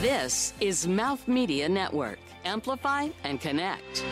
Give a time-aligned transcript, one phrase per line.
[0.00, 2.18] This is Mouth Media Network.
[2.46, 4.02] Amplify and connect.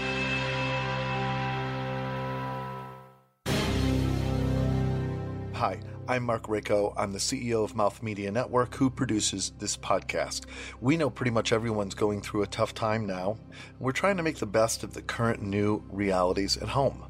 [5.54, 6.92] Hi, I'm Mark Rako.
[6.94, 10.42] I'm the CEO of Mouth Media Network, who produces this podcast.
[10.82, 13.38] We know pretty much everyone's going through a tough time now.
[13.78, 17.06] We're trying to make the best of the current new realities at home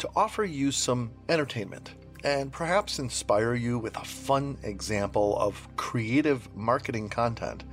[0.00, 6.54] to offer you some entertainment and perhaps inspire you with a fun example of creative
[6.54, 7.64] marketing content.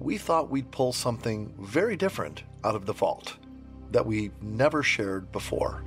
[0.00, 3.36] We thought we'd pull something very different out of the vault
[3.90, 5.82] that we never shared before.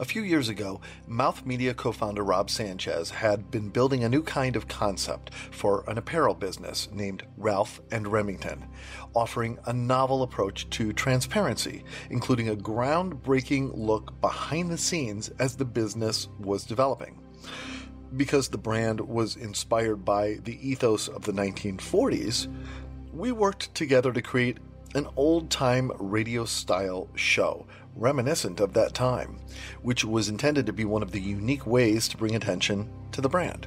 [0.00, 4.24] A few years ago, Mouth Media co founder Rob Sanchez had been building a new
[4.24, 8.66] kind of concept for an apparel business named Ralph and Remington,
[9.14, 15.64] offering a novel approach to transparency, including a groundbreaking look behind the scenes as the
[15.64, 17.20] business was developing.
[18.16, 22.48] Because the brand was inspired by the ethos of the 1940s,
[23.12, 24.58] we worked together to create
[24.94, 29.38] an old time radio style show reminiscent of that time,
[29.82, 33.28] which was intended to be one of the unique ways to bring attention to the
[33.28, 33.66] brand.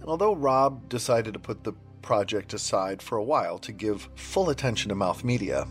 [0.00, 4.50] And although Rob decided to put the project aside for a while to give full
[4.50, 5.66] attention to Mouth Media,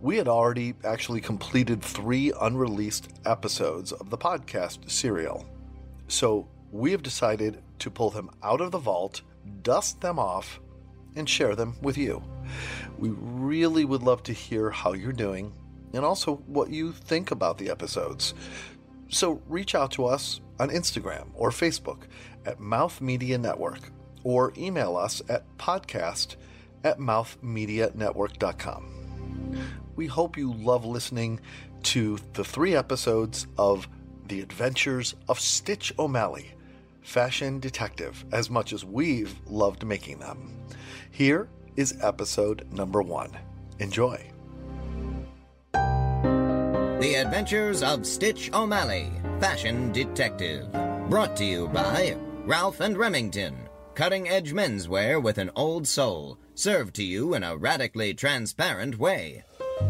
[0.00, 5.46] we had already actually completed three unreleased episodes of the podcast serial.
[6.08, 9.22] So we have decided to pull them out of the vault,
[9.62, 10.60] dust them off,
[11.16, 12.22] and share them with you.
[12.98, 15.52] We really would love to hear how you're doing
[15.92, 18.34] and also what you think about the episodes.
[19.08, 22.02] So reach out to us on Instagram or Facebook
[22.46, 23.90] at Mouth Media Network
[24.22, 26.36] or email us at podcast
[26.84, 28.96] at mouthmedianetwork.com.
[29.96, 31.40] We hope you love listening
[31.84, 33.88] to the three episodes of
[34.26, 36.52] The Adventures of Stitch O'Malley,
[37.02, 40.56] fashion detective, as much as we've loved making them.
[41.10, 43.30] Here is episode number one.
[43.78, 44.30] Enjoy.
[45.72, 50.70] The Adventures of Stitch O'Malley, Fashion Detective.
[51.08, 53.56] Brought to you by Ralph and Remington,
[53.94, 59.44] cutting edge menswear with an old soul, served to you in a radically transparent way.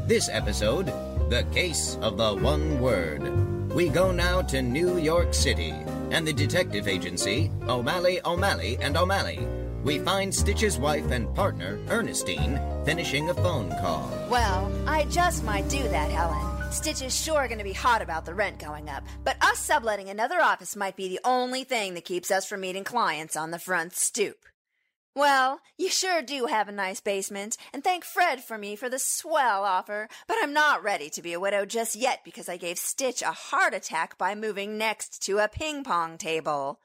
[0.06, 0.86] This episode,
[1.30, 3.74] The Case of the One Word.
[3.74, 5.74] We go now to New York City
[6.10, 9.46] and the detective agency, O'Malley, O'Malley, and O'Malley.
[9.82, 14.10] We find Stitch's wife and partner, Ernestine, finishing a phone call.
[14.28, 16.72] Well, I just might do that, Helen.
[16.72, 20.08] Stitch is sure going to be hot about the rent going up, but us subletting
[20.08, 23.58] another office might be the only thing that keeps us from meeting clients on the
[23.58, 24.36] front stoop.
[25.14, 29.00] Well, you sure do have a nice basement, and thank Fred for me for the
[29.00, 32.78] swell offer, but I'm not ready to be a widow just yet because I gave
[32.78, 36.78] Stitch a heart attack by moving next to a ping pong table.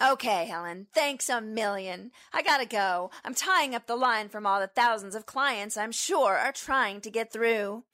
[0.00, 2.10] Okay, Helen, thanks a million.
[2.30, 3.10] I gotta go.
[3.24, 7.00] I'm tying up the line from all the thousands of clients I'm sure are trying
[7.00, 7.84] to get through.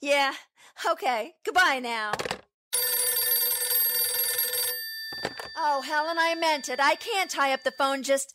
[0.00, 0.34] Yeah,
[0.88, 2.12] okay, goodbye now.
[5.56, 6.78] Oh, Helen, I meant it.
[6.80, 8.32] I can't tie up the phone just.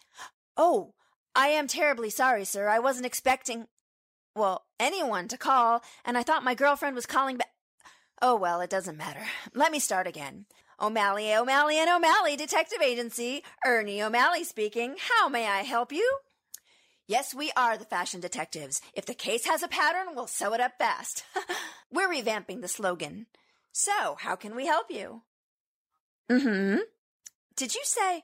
[0.56, 0.94] Oh,
[1.36, 2.68] I am terribly sorry, sir.
[2.68, 3.68] I wasn't expecting.
[4.36, 7.50] Well, anyone to call, and I thought my girlfriend was calling back.
[8.22, 9.24] Oh, well, it doesn't matter.
[9.54, 10.46] Let me start again.
[10.80, 13.44] O'Malley, O'Malley, and O'Malley Detective Agency.
[13.66, 14.96] Ernie O'Malley speaking.
[15.00, 16.20] How may I help you?
[17.08, 18.82] Yes, we are the fashion detectives.
[18.94, 21.24] If the case has a pattern, we'll sew it up fast.
[21.92, 23.28] We're revamping the slogan.
[23.72, 25.24] So, how can we help you?
[26.32, 26.78] Mm-hmm.
[27.56, 28.24] Did you say?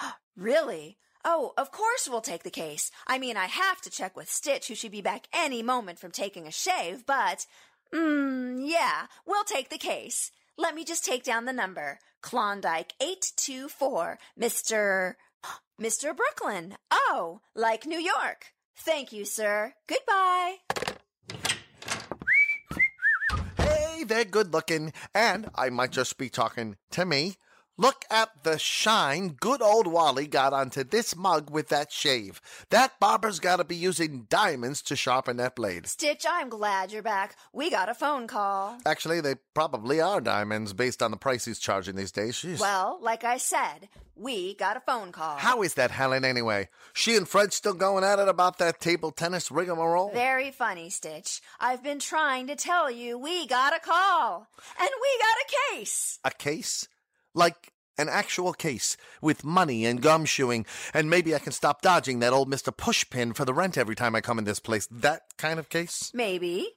[0.36, 0.98] really?
[1.28, 2.92] Oh, of course we'll take the case.
[3.08, 6.12] I mean, I have to check with Stitch, who should be back any moment from
[6.12, 7.46] taking a shave, but,
[7.92, 10.30] mm, yeah, we'll take the case.
[10.56, 11.98] Let me just take down the number.
[12.22, 15.14] Klondike 824, Mr.
[15.82, 16.16] Mr.
[16.16, 16.76] Brooklyn.
[16.92, 18.52] Oh, like New York.
[18.76, 19.74] Thank you, sir.
[19.88, 20.58] Goodbye.
[23.58, 27.34] Hey, they're good looking, and I might just be talking to me.
[27.78, 32.40] Look at the shine good old Wally got onto this mug with that shave.
[32.70, 35.86] That barber's got to be using diamonds to sharpen that blade.
[35.86, 37.36] Stitch, I'm glad you're back.
[37.52, 38.78] We got a phone call.
[38.86, 42.36] Actually, they probably are diamonds based on the price he's charging these days.
[42.36, 42.58] Jeez.
[42.58, 45.36] Well, like I said, we got a phone call.
[45.36, 46.70] How is that Helen anyway?
[46.94, 50.12] She and Fred still going at it about that table tennis rigmarole?
[50.14, 51.42] Very funny, Stitch.
[51.60, 54.46] I've been trying to tell you we got a call.
[54.80, 56.18] And we got a case.
[56.24, 56.88] A case?
[57.34, 62.32] Like an actual case with money and gumshoeing, and maybe I can stop dodging that
[62.32, 62.76] old Mr.
[62.76, 64.86] Pushpin for the rent every time I come in this place.
[64.90, 66.10] That kind of case?
[66.14, 66.68] Maybe.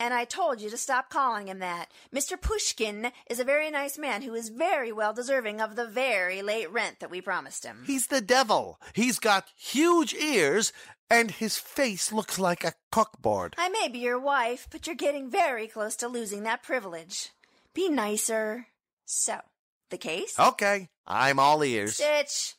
[0.00, 1.90] And I told you to stop calling him that.
[2.12, 2.40] Mr.
[2.40, 6.70] Pushkin is a very nice man who is very well deserving of the very late
[6.70, 7.84] rent that we promised him.
[7.86, 8.80] He's the devil.
[8.92, 10.72] He's got huge ears,
[11.08, 13.54] and his face looks like a cookboard.
[13.56, 17.30] I may be your wife, but you're getting very close to losing that privilege.
[17.72, 18.66] Be nicer.
[19.04, 19.40] So,
[19.94, 20.36] the case?
[20.40, 21.94] Okay, I'm all ears.
[21.94, 22.54] Stitch.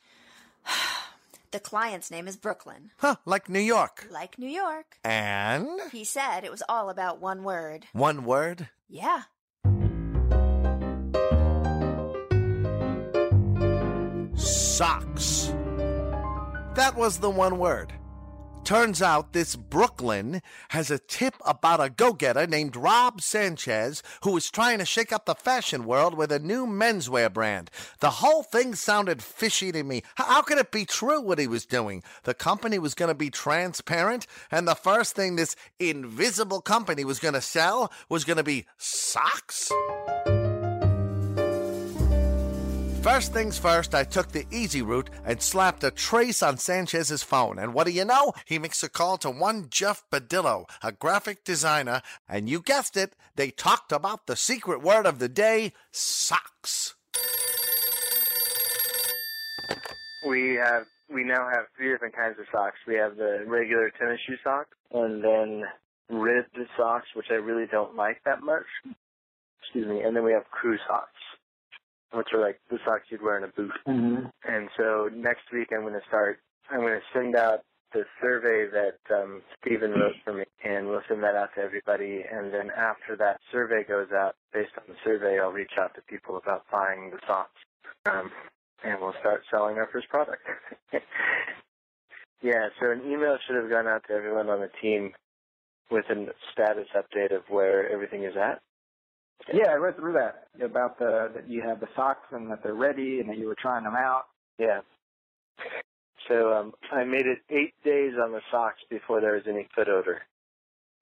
[1.51, 2.91] the client's name is Brooklyn.
[2.97, 4.07] Huh, like New York.
[4.09, 4.97] Like New York.
[5.03, 7.87] And He said it was all about one word.
[7.91, 9.23] one word Yeah.
[14.35, 15.53] socks.
[16.75, 17.93] That was the one word.
[18.65, 24.35] Turns out this Brooklyn has a tip about a go getter named Rob Sanchez who
[24.35, 27.69] is trying to shake up the fashion world with a new menswear brand.
[27.99, 30.01] The whole thing sounded fishy to me.
[30.15, 32.01] How could it be true what he was doing?
[32.23, 37.19] The company was going to be transparent, and the first thing this invisible company was
[37.19, 39.71] going to sell was going to be socks?
[43.05, 47.59] First things first, I took the easy route and slapped a trace on Sanchez's phone.
[47.59, 48.33] And what do you know?
[48.45, 53.15] He makes a call to one Jeff Badillo, a graphic designer, and you guessed it,
[53.35, 56.95] they talked about the secret word of the day socks.
[60.27, 62.77] We have we now have three different kinds of socks.
[62.87, 65.65] We have the regular tennis shoe sock, and then
[66.09, 68.65] ribbed socks, which I really don't like that much.
[69.61, 70.01] Excuse me.
[70.01, 71.11] And then we have crew socks,
[72.13, 73.71] which are like the socks you'd wear in a boot.
[73.87, 74.25] Mm-hmm.
[74.47, 76.39] And so next week I'm going to start.
[76.69, 77.61] I'm going to send out
[77.93, 82.23] the survey that um, Stephen wrote for me, and we'll send that out to everybody.
[82.29, 86.01] And then after that survey goes out, based on the survey, I'll reach out to
[86.01, 87.61] people about buying the socks,
[88.05, 88.31] um,
[88.83, 90.41] and we'll start selling our first product.
[92.41, 92.67] yeah.
[92.79, 95.13] So an email should have gone out to everyone on the team
[95.89, 98.61] with a status update of where everything is at.
[99.53, 102.73] Yeah, I read through that about the that you have the socks and that they're
[102.73, 104.23] ready and that you were trying them out.
[104.57, 104.81] Yeah.
[106.27, 109.87] So um, I made it eight days on the socks before there was any foot
[109.87, 110.21] odor,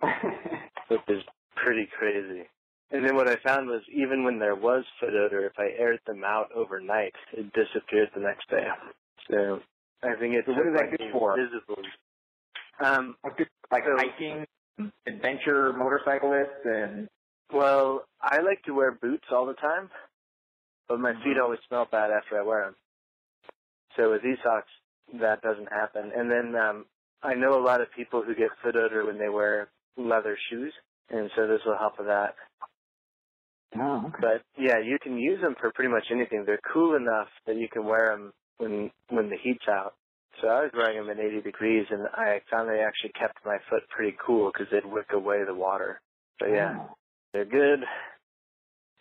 [0.89, 1.23] which is
[1.55, 2.43] pretty crazy.
[2.91, 5.99] And then what I found was even when there was foot odor, if I aired
[6.05, 8.67] them out overnight, it disappeared the next day.
[9.31, 9.61] So
[10.03, 11.37] I think it's So what is that good for?
[11.37, 11.81] Visible.
[12.83, 13.15] Um,
[13.71, 14.45] like So- hiking,
[15.07, 17.07] adventure motorcyclists, and
[17.53, 19.89] well, I like to wear boots all the time,
[20.87, 22.75] but my feet always smell bad after I wear them.
[23.95, 24.69] So with these socks,
[25.21, 26.11] that doesn't happen.
[26.15, 26.85] And then um,
[27.21, 30.73] I know a lot of people who get foot odor when they wear leather shoes,
[31.09, 32.35] and so this will help with that.
[33.77, 34.17] oh, okay.
[34.19, 36.43] But yeah, you can use them for pretty much anything.
[36.45, 39.93] They're cool enough that you can wear them when when the heat's out.
[40.41, 43.57] So I was wearing them at 80 degrees, and I found they actually kept my
[43.69, 46.01] foot pretty cool because they'd wick away the water.
[46.41, 46.75] So yeah.
[46.79, 46.95] Oh.
[47.33, 47.83] They're good.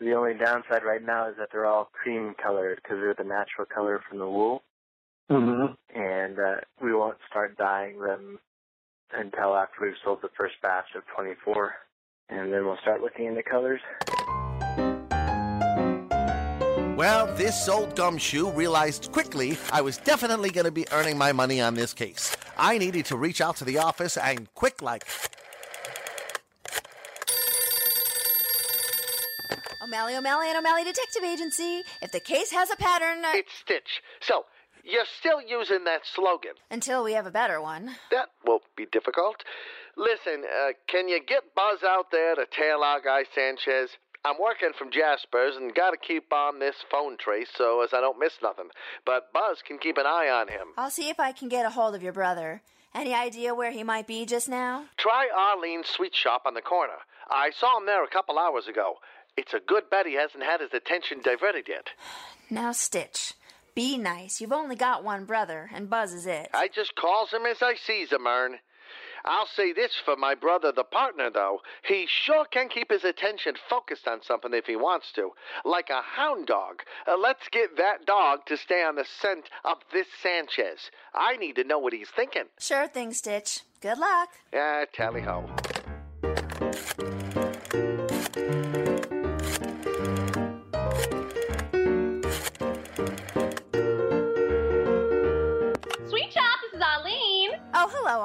[0.01, 3.67] The only downside right now is that they're all cream colored because they're the natural
[3.67, 4.63] color from the wool,
[5.31, 5.77] Mhm.
[5.95, 8.41] and uh, we won't start dyeing them
[9.13, 11.75] until after we've sold the first batch of 24,
[12.31, 13.81] and then we'll start looking into colors.
[16.97, 21.61] Well, this old gumshoe realized quickly I was definitely going to be earning my money
[21.61, 22.37] on this case.
[22.57, 25.05] I needed to reach out to the office and quick like.
[29.93, 31.83] O'Malley, O'Malley, and O'Malley Detective Agency.
[32.01, 34.01] If the case has a pattern, uh, It's Stitch.
[34.23, 34.47] So,
[34.83, 36.53] you're still using that slogan.
[36.71, 37.97] until we have a better one.
[38.11, 39.45] That won't be difficult.
[39.99, 43.91] Listen, uh, can you get Buzz out there to tail our guy Sanchez?
[44.25, 48.19] I'm working from Jasper's and gotta keep on this phone trace so as I don't
[48.19, 48.71] miss nothing.
[49.05, 50.69] But Buzz can keep an eye on him.
[50.79, 52.63] I'll see if I can get a hold of your brother.
[52.95, 54.87] Any idea where he might be just now?
[54.97, 56.97] Try Arlene's sweet shop on the corner.
[57.31, 58.97] I saw him there a couple hours ago.
[59.37, 61.89] It's a good bet he hasn't had his attention diverted yet.
[62.51, 63.35] Now, Stitch,
[63.75, 64.41] be nice.
[64.41, 66.51] You've only got one brother, and Buzz is it.
[66.53, 68.59] I just calls him as I sees him, Ern.
[69.25, 71.61] I'll say this for my brother, the partner, though.
[71.87, 75.31] He sure can keep his attention focused on something if he wants to.
[75.65, 76.83] Like a hound dog.
[77.07, 80.91] Uh, let's get that dog to stay on the scent of this Sanchez.
[81.15, 82.45] I need to know what he's thinking.
[82.59, 83.61] Sure thing, Stitch.
[83.81, 84.31] Good luck.
[84.53, 85.49] Yeah, tally ho.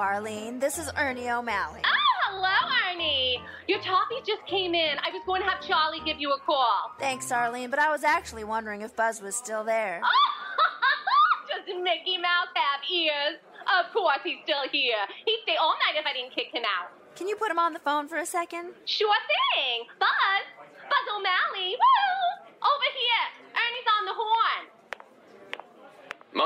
[0.07, 0.59] Oh, hello, Arlene.
[0.59, 1.81] This is Ernie O'Malley.
[1.83, 3.41] Oh, hello, Arnie.
[3.67, 4.97] Your toffees just came in.
[4.99, 6.95] I was going to have Charlie give you a call.
[6.99, 10.01] Thanks, Arlene, but I was actually wondering if Buzz was still there.
[11.49, 13.39] Does Mickey Mouse have ears?
[13.67, 15.03] Of course he's still here.
[15.25, 16.91] He'd stay all night if I didn't kick him out.
[17.15, 18.71] Can you put him on the phone for a second?
[18.85, 19.87] Sure thing.
[19.99, 21.75] Buzz O'Malley.
[21.75, 22.47] Woo!
[22.63, 23.25] Over here.
[23.59, 24.63] Ernie's on the horn.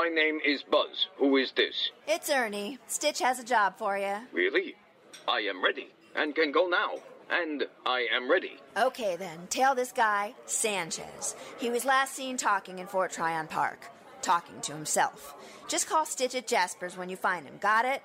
[0.02, 1.06] My name is Buzz.
[1.18, 1.90] Who is this?
[2.08, 2.78] It's Ernie.
[2.88, 4.16] Stitch has a job for you.
[4.32, 4.74] Really?
[5.28, 6.94] I am ready and can go now.
[7.30, 8.56] And I am ready.
[8.76, 9.46] Okay, then.
[9.48, 11.36] Tell this guy, Sanchez.
[11.60, 13.92] He was last seen talking in Fort Tryon Park.
[14.22, 15.36] Talking to himself.
[15.68, 17.54] Just call Stitch at Jasper's when you find him.
[17.60, 18.02] Got it?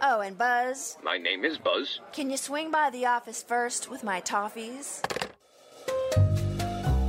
[0.00, 1.98] Oh, and Buzz, My name is Buzz.
[2.12, 5.00] can you swing by the office first with my toffees?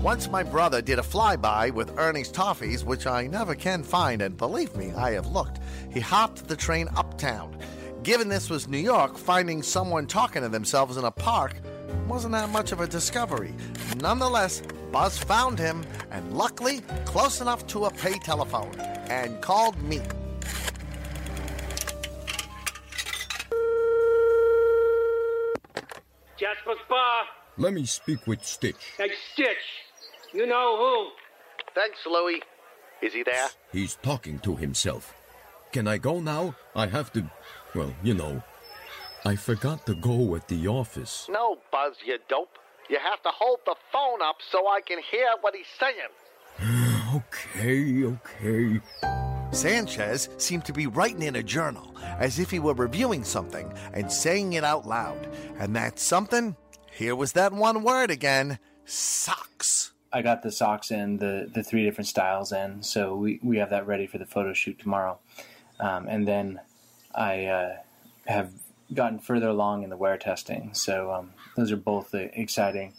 [0.03, 4.35] Once my brother did a flyby with Ernie's toffees, which I never can find, and
[4.35, 5.61] believe me, I have looked.
[5.93, 7.57] He hopped the train uptown.
[8.03, 11.55] Given this was New York, finding someone talking to themselves in a park
[12.05, 13.55] wasn't that much of a discovery.
[14.01, 18.75] Nonetheless, Buzz found him, and luckily, close enough to a pay telephone,
[19.09, 20.01] and called me.
[26.35, 27.23] Jasper's Bar.
[27.57, 28.75] Let me speak with Stitch.
[28.97, 29.82] Hey, Stitch.
[30.33, 31.09] You know who?
[31.75, 32.41] Thanks, Louie.
[33.01, 33.49] Is he there?
[33.71, 35.13] He's talking to himself.
[35.71, 36.55] Can I go now?
[36.75, 37.29] I have to.
[37.75, 38.41] Well, you know.
[39.25, 41.27] I forgot to go at the office.
[41.29, 42.57] No, Buzz, you dope.
[42.89, 46.11] You have to hold the phone up so I can hear what he's saying.
[47.13, 48.81] Okay, okay.
[49.51, 54.11] Sanchez seemed to be writing in a journal as if he were reviewing something and
[54.11, 55.29] saying it out loud.
[55.59, 56.55] And that something,
[56.91, 59.92] here was that one word again socks.
[60.13, 63.71] I got the socks in, the, the three different styles in, so we, we have
[63.71, 65.17] that ready for the photo shoot tomorrow.
[65.79, 66.61] Um, and then
[67.15, 67.77] I uh,
[68.27, 68.51] have
[68.93, 72.93] gotten further along in the wear testing, so um, those are both exciting.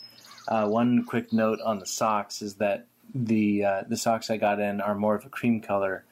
[0.48, 4.58] Uh, one quick note on the socks is that the uh, the socks I got
[4.58, 6.04] in are more of a cream color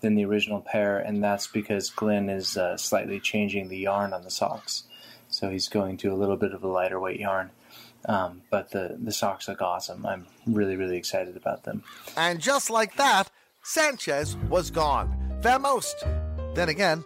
[0.00, 4.24] than the original pair, and that's because Glenn is uh, slightly changing the yarn on
[4.24, 4.84] the socks.
[5.28, 7.50] So he's going to a little bit of a lighter weight yarn.
[8.06, 10.06] Um, but the, the socks look awesome.
[10.06, 11.82] I'm really, really excited about them.
[12.16, 13.30] And just like that,
[13.62, 15.40] Sanchez was gone.
[15.42, 16.54] Vamoosed.
[16.54, 17.04] Then again,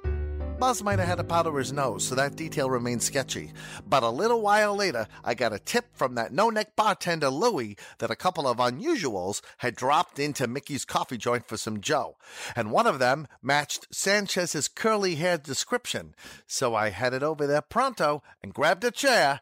[0.62, 3.52] Buzz might have had a powder his nose, so that detail remains sketchy.
[3.84, 7.76] But a little while later, I got a tip from that no neck bartender Louie
[7.98, 12.16] that a couple of unusuals had dropped into Mickey's coffee joint for some Joe.
[12.54, 16.14] And one of them matched Sanchez's curly haired description.
[16.46, 19.40] So I headed over there pronto and grabbed a chair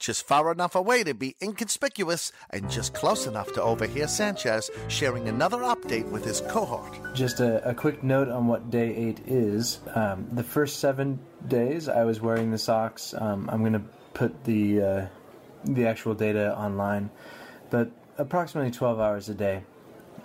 [0.00, 5.28] just far enough away to be inconspicuous and just close enough to overhear Sanchez sharing
[5.28, 7.14] another update with his cohort.
[7.14, 9.78] Just a, a quick note on what day eight is.
[9.94, 13.14] Um, the first seven days, I was wearing the socks.
[13.16, 15.06] Um, I'm going to put the uh,
[15.64, 17.10] the actual data online,
[17.68, 19.62] but approximately 12 hours a day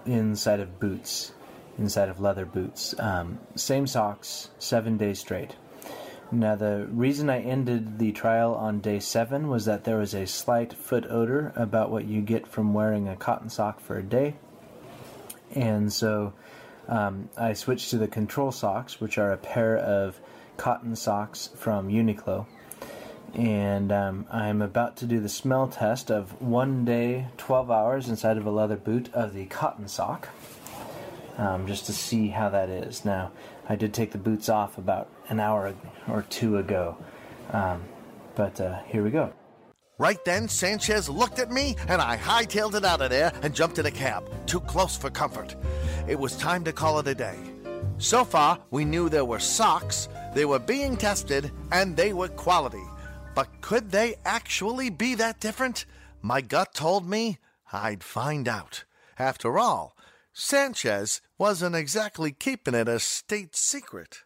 [0.05, 1.33] inside of boots,
[1.77, 2.95] inside of leather boots.
[2.99, 5.55] Um, same socks, seven days straight.
[6.35, 10.27] Now, the reason I ended the trial on day seven was that there was a
[10.27, 14.35] slight foot odor about what you get from wearing a cotton sock for a day.
[15.53, 16.33] And so
[16.89, 20.19] um, I switched to the control socks, which are a pair of
[20.57, 22.47] cotton socks from Uniqlo.
[23.33, 28.35] And um, I'm about to do the smell test of one day, 12 hours inside
[28.35, 30.27] of a leather boot of the cotton sock,
[31.37, 33.05] um, just to see how that is.
[33.05, 33.31] Now,
[33.67, 35.73] I did take the boots off about an hour
[36.07, 36.97] or two ago,
[37.51, 37.83] um,
[38.35, 39.33] but uh, here we go.
[39.97, 43.79] Right then, Sanchez looked at me, and I hightailed it out of there and jumped
[43.79, 45.55] in a cab, too close for comfort.
[46.07, 47.37] It was time to call it a day.
[47.97, 52.83] So far, we knew there were socks, they were being tested, and they were quality.
[53.35, 55.85] But could they actually be that different?
[56.21, 57.37] My gut told me
[57.71, 58.83] I'd find out.
[59.17, 59.94] After all,
[60.37, 64.23] Sanchez wasn't exactly keeping it a state secret.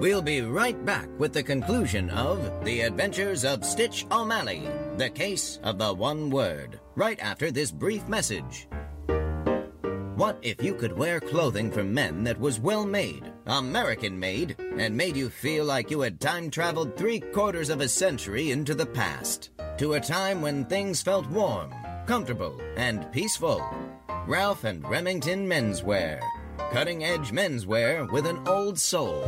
[0.00, 5.60] We'll be right back with the conclusion of The Adventures of Stitch O'Malley, the case
[5.62, 8.66] of the one word, right after this brief message.
[10.16, 14.96] What if you could wear clothing for men that was well made, American made, and
[14.96, 18.86] made you feel like you had time traveled three quarters of a century into the
[18.86, 19.50] past?
[19.78, 21.72] To a time when things felt warm,
[22.06, 23.62] comfortable, and peaceful.
[24.26, 26.20] Ralph and Remington Menswear.
[26.72, 29.24] Cutting edge menswear with an old soul.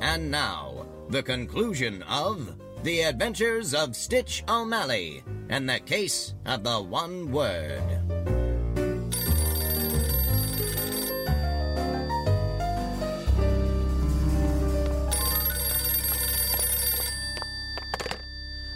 [0.00, 6.80] And now, the conclusion of The Adventures of Stitch O'Malley and the Case of the
[6.80, 7.99] One Word.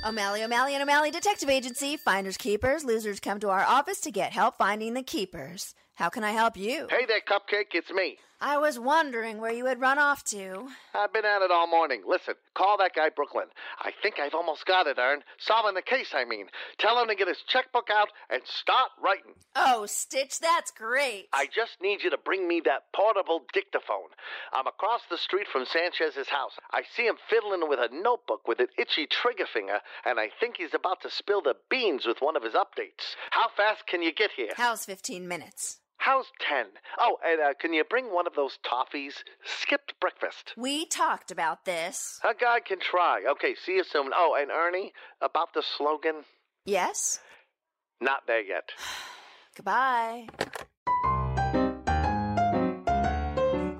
[0.04, 1.96] O'Malley, O'Malley, and O'Malley Detective Agency.
[1.96, 2.84] Finders keepers.
[2.84, 5.74] Losers come to our office to get help finding the keepers.
[5.94, 6.88] How can I help you?
[6.90, 8.18] Hey there, Cupcake, it's me.
[8.40, 10.68] I was wondering where you had run off to.
[10.94, 12.02] I've been at it all morning.
[12.06, 13.46] Listen, call that guy Brooklyn.
[13.80, 15.20] I think I've almost got it, Ern.
[15.38, 16.46] Solving the case, I mean.
[16.78, 19.32] Tell him to get his checkbook out and start writing.
[19.56, 21.28] Oh, Stitch, that's great.
[21.32, 24.10] I just need you to bring me that portable dictaphone.
[24.52, 26.52] I'm across the street from Sanchez's house.
[26.70, 30.56] I see him fiddling with a notebook with an itchy trigger finger, and I think
[30.58, 33.16] he's about to spill the beans with one of his updates.
[33.30, 34.52] How fast can you get here?
[34.56, 35.78] How's 15 minutes?
[36.04, 36.66] How's 10?
[37.00, 39.14] Oh, and uh, can you bring one of those toffees?
[39.42, 40.52] Skipped breakfast.
[40.54, 42.20] We talked about this.
[42.22, 43.22] A guy can try.
[43.26, 44.10] Okay, see you soon.
[44.14, 44.92] Oh, and Ernie,
[45.22, 46.16] about the slogan?
[46.66, 47.20] Yes?
[48.02, 48.64] Not there yet.
[49.56, 50.26] Goodbye.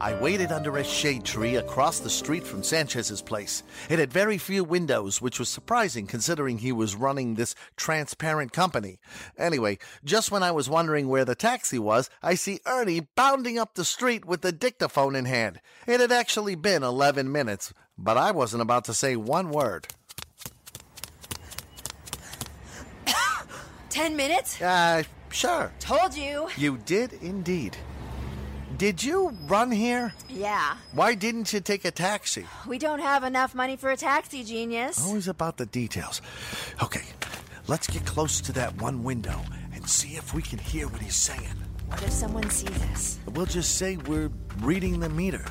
[0.05, 3.63] I waited under a shade tree across the street from Sanchez's place.
[3.89, 8.99] It had very few windows, which was surprising considering he was running this transparent company.
[9.39, 13.77] Anyway, just when I was wondering where the taxi was, I see Ernie bounding up
[13.77, 15.63] the street with the dictaphone in hand.
[15.87, 19.87] It had actually been 11 minutes, but I wasn't about to say one word.
[23.89, 24.61] Ten minutes?
[24.61, 25.73] Uh, sure.
[25.81, 26.51] Told you.
[26.59, 27.79] You did indeed.
[28.85, 30.13] Did you run here?
[30.29, 30.77] Yeah.
[30.93, 32.45] Why didn't you take a taxi?
[32.69, 35.03] We don't have enough money for a taxi, genius.
[35.07, 36.21] Always about the details.
[36.83, 37.01] Okay,
[37.67, 39.41] let's get close to that one window
[39.73, 41.57] and see if we can hear what he's saying.
[41.89, 43.19] What if someone sees us?
[43.33, 45.47] We'll just say we're reading the meter.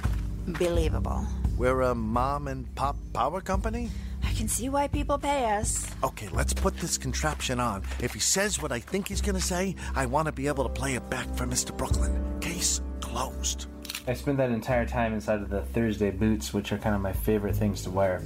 [0.45, 1.25] Believable.
[1.57, 3.89] We're a mom and pop power company?
[4.23, 5.89] I can see why people pay us.
[6.03, 7.81] Okay, let's put this contraption on.
[7.99, 10.69] If he says what I think he's gonna say, I want to be able to
[10.69, 11.75] play it back for Mr.
[11.75, 12.39] Brooklyn.
[12.39, 12.79] Case
[13.13, 13.67] closed.
[14.07, 17.13] I spent that entire time inside of the Thursday boots, which are kind of my
[17.13, 18.21] favorite things to wear.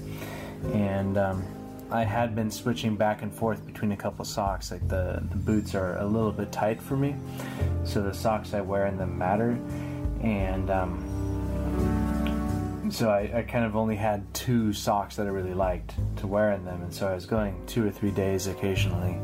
[0.73, 1.45] And um,
[1.91, 4.71] I had been switching back and forth between a couple socks.
[4.71, 7.15] Like the, the boots are a little bit tight for me,
[7.83, 9.59] so the socks I wear in them matter.
[10.21, 11.27] And um,
[12.89, 16.53] so I, I kind of only had two socks that I really liked to wear
[16.53, 16.81] in them.
[16.81, 19.19] And so I was going two or three days occasionally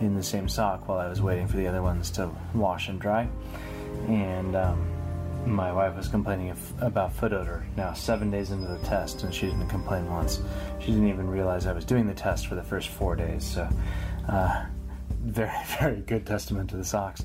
[0.00, 3.00] in the same sock while I was waiting for the other ones to wash and
[3.00, 3.28] dry.
[4.06, 4.86] And um,
[5.46, 9.32] my wife was complaining of, about foot odor now seven days into the test and
[9.32, 10.40] she didn't complain once
[10.80, 13.68] she didn't even realize i was doing the test for the first four days so
[14.28, 14.64] uh,
[15.22, 17.24] very very good testament to the socks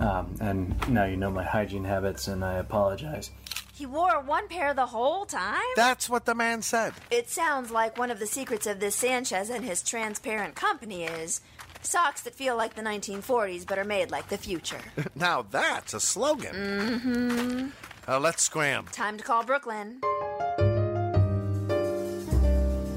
[0.00, 3.30] um, and now you know my hygiene habits and i apologize
[3.74, 5.62] He wore one pair the whole time?
[5.76, 6.94] That's what the man said.
[7.12, 11.40] It sounds like one of the secrets of this Sanchez and his transparent company is
[11.82, 14.80] socks that feel like the 1940s but are made like the future.
[15.14, 16.54] now that's a slogan.
[16.54, 17.66] Mm-hmm.
[18.10, 18.86] Uh, let's scram.
[18.92, 20.00] Time to call Brooklyn.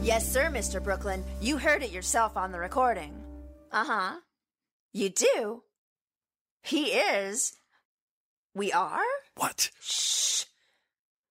[0.03, 0.83] Yes, sir, Mr.
[0.83, 1.23] Brooklyn.
[1.39, 3.13] You heard it yourself on the recording.
[3.71, 4.15] Uh huh.
[4.93, 5.63] You do?
[6.63, 7.53] He is.
[8.53, 8.99] We are?
[9.35, 9.69] What?
[9.81, 10.45] Shh.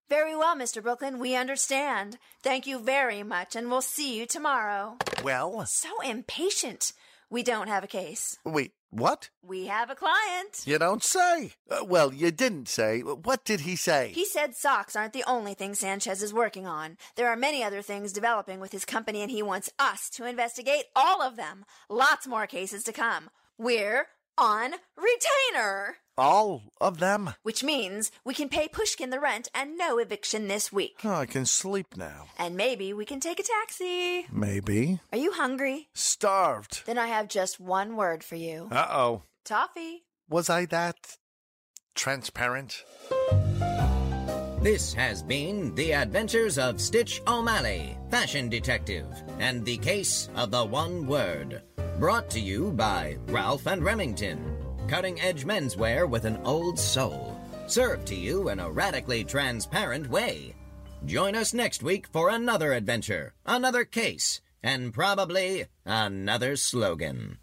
[0.08, 0.82] Very well, Mr.
[0.82, 1.18] Brooklyn.
[1.18, 2.18] We understand.
[2.42, 4.96] Thank you very much, and we'll see you tomorrow.
[5.22, 6.92] Well, So impatient.
[7.30, 8.38] We don't have a case.
[8.44, 9.30] wait, what?
[9.40, 10.62] We have a client.
[10.64, 11.52] You don't say.
[11.70, 13.00] Uh, well, you didn't say.
[13.02, 14.10] What did he say?
[14.12, 16.96] He said socks aren't the only thing Sanchez is working on.
[17.14, 20.86] There are many other things developing with his company, and he wants us to investigate
[20.96, 21.64] all of them.
[21.88, 23.30] Lots more cases to come.
[23.56, 24.08] We're
[24.40, 27.34] on retainer, All of them?
[27.42, 30.98] which means we can pay Pushkin the rent and no eviction this week.
[31.04, 32.26] Oh, I can sleep now.
[32.38, 34.26] And maybe we can take a taxi.
[34.32, 35.00] Maybe.
[35.12, 35.88] Are you hungry?
[35.94, 36.84] Starved.
[36.86, 39.22] Then I have just one word for you Uh oh.
[39.44, 40.04] toffee.
[40.28, 40.96] Was I that
[41.94, 42.84] transparent?
[44.62, 49.06] This has been The Adventures of Stitch O'Malley, Fashion Detective,
[49.38, 51.62] and the Case of the One Word.
[52.00, 54.56] Brought to you by Ralph and Remington,
[54.88, 57.38] cutting edge menswear with an old soul.
[57.66, 60.54] Served to you in a radically transparent way.
[61.04, 67.36] Join us next week for another adventure, another case, and probably another slogan.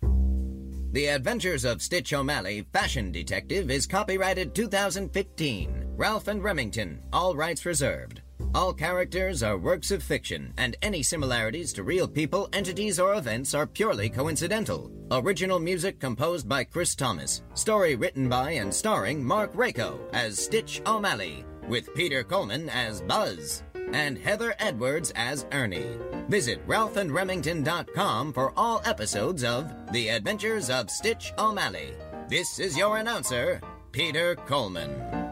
[0.91, 5.86] The Adventures of Stitch O'Malley, Fashion Detective is copyrighted 2015.
[5.96, 8.24] Ralph and Remington, all rights reserved.
[8.54, 13.54] All characters are works of fiction, and any similarities to real people, entities, or events
[13.54, 14.91] are purely coincidental.
[15.12, 17.43] Original music composed by Chris Thomas.
[17.54, 23.63] Story written by and starring Mark Rako as Stitch O'Malley, with Peter Coleman as Buzz,
[23.93, 25.97] and Heather Edwards as Ernie.
[26.28, 31.93] Visit ralphandremington.com for all episodes of The Adventures of Stitch O'Malley.
[32.28, 35.27] This is your announcer, Peter Coleman.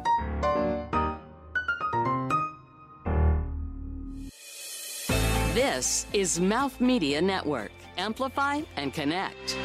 [5.56, 7.72] This is Mouth Media Network.
[7.98, 9.58] Amplify and connect.